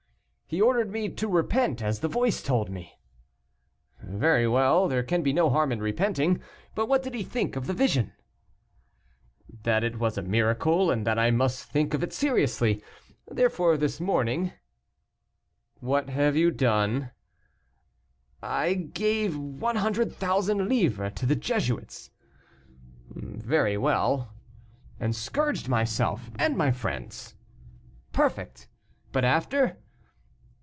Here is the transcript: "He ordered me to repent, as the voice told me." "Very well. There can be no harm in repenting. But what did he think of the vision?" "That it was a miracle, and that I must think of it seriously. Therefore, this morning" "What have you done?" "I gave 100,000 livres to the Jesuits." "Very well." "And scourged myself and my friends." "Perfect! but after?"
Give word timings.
"He 0.53 0.59
ordered 0.59 0.91
me 0.91 1.07
to 1.07 1.29
repent, 1.29 1.81
as 1.81 2.01
the 2.01 2.09
voice 2.09 2.43
told 2.43 2.69
me." 2.69 2.99
"Very 4.03 4.45
well. 4.45 4.89
There 4.89 5.01
can 5.01 5.23
be 5.23 5.31
no 5.31 5.49
harm 5.49 5.71
in 5.71 5.81
repenting. 5.81 6.41
But 6.75 6.87
what 6.89 7.01
did 7.03 7.13
he 7.13 7.23
think 7.23 7.55
of 7.55 7.67
the 7.67 7.73
vision?" 7.73 8.11
"That 9.63 9.81
it 9.85 9.97
was 9.97 10.17
a 10.17 10.21
miracle, 10.21 10.91
and 10.91 11.07
that 11.07 11.17
I 11.17 11.31
must 11.31 11.63
think 11.63 11.93
of 11.93 12.03
it 12.03 12.11
seriously. 12.11 12.83
Therefore, 13.29 13.77
this 13.77 14.01
morning" 14.01 14.51
"What 15.89 16.09
have 16.09 16.35
you 16.35 16.51
done?" 16.51 17.11
"I 18.43 18.73
gave 18.73 19.37
100,000 19.37 20.67
livres 20.67 21.13
to 21.15 21.25
the 21.25 21.35
Jesuits." 21.37 22.11
"Very 23.09 23.77
well." 23.77 24.33
"And 24.99 25.15
scourged 25.15 25.69
myself 25.69 26.29
and 26.37 26.57
my 26.57 26.71
friends." 26.71 27.35
"Perfect! 28.11 28.67
but 29.13 29.23
after?" 29.23 29.77